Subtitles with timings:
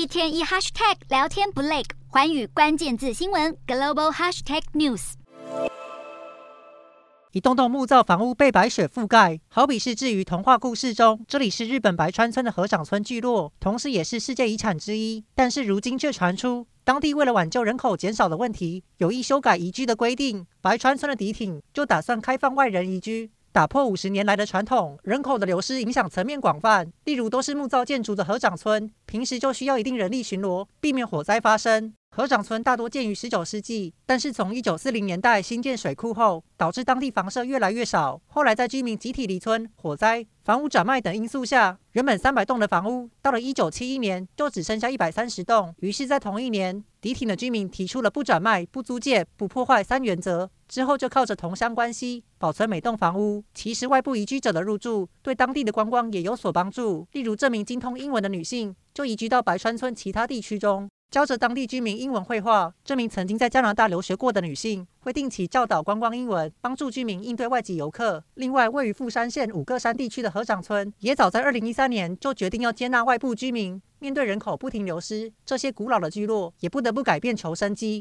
[0.00, 5.12] 一天一 hashtag 聊天不累，寰宇关键字新闻 global hashtag news。
[7.32, 11.22] 一栋栋木造房屋被白雪覆盖，好比是置于童话故事中。
[11.28, 15.22] 这里是日本白川村的合掌村聚落，同时也是世界遗产之一。
[15.34, 20.46] 但是如今却传出，当地为了挽救人口减少的问题，有意修改移居的规定。
[20.62, 24.98] 白川村的迪町就打算开放外人移居，打破五十年来的传统。
[25.02, 31.92] 人口的流失影响层面广泛，例如都是木造建筑的合掌村，平时就需要一定人力巡逻，避免火灾发生。
[32.20, 38.20] 合掌村大多建于十九世纪，但是从一九四零年代新建水库后，导致当地房舍越来越少。
[38.26, 45.74] 后来在居民集体离村、火灾、房屋转卖等因素下，原本三百栋的房屋，到了一九七一年就只剩下一百三十栋。
[45.78, 50.50] 于是，在同一年，迪町的居民提出了不转卖、不租借、不破坏三原则。
[50.68, 53.42] 之后就靠着同乡关系保存每栋房屋。
[53.54, 57.08] 其实，外部移居者的入住对当地的观光也有所帮助。
[57.12, 60.86] 例如，这名精通英文的女性就移居到白川村其他地区中。
[61.10, 62.72] 教着当地居民英文会话。
[62.84, 68.22] 这名曾经在加拿大留学过的女性会定期教导观光英文，帮助居民应对外籍游客。
[68.34, 73.82] 另外，位于富山县五个山地区的河掌村，也早在二零一三年就决定要接纳外部居民。
[73.98, 77.98] 面对人口不停流失，这些古老的聚落也不得不改变求生机。